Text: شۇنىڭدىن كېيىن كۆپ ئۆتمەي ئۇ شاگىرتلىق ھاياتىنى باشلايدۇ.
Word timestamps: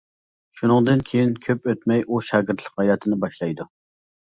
شۇنىڭدىن 0.61 1.03
كېيىن 1.09 1.35
كۆپ 1.49 1.69
ئۆتمەي 1.75 2.03
ئۇ 2.07 2.23
شاگىرتلىق 2.31 2.83
ھاياتىنى 2.83 3.21
باشلايدۇ. 3.27 3.71